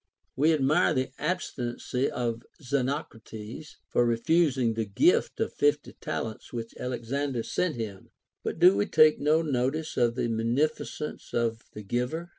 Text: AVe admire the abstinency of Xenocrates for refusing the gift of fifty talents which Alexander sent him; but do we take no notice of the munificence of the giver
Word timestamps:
AVe 0.35 0.51
admire 0.53 0.95
the 0.95 1.11
abstinency 1.19 2.09
of 2.09 2.41
Xenocrates 2.59 3.75
for 3.87 4.03
refusing 4.03 4.73
the 4.73 4.83
gift 4.85 5.39
of 5.39 5.53
fifty 5.53 5.93
talents 6.01 6.51
which 6.51 6.73
Alexander 6.79 7.43
sent 7.43 7.75
him; 7.75 8.09
but 8.43 8.57
do 8.57 8.75
we 8.75 8.87
take 8.87 9.19
no 9.19 9.43
notice 9.43 9.97
of 9.97 10.15
the 10.15 10.27
munificence 10.27 11.35
of 11.35 11.61
the 11.73 11.83
giver 11.83 12.29